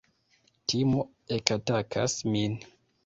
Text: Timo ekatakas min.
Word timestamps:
Timo 0.67 1.01
ekatakas 1.37 2.13
min. 2.31 2.53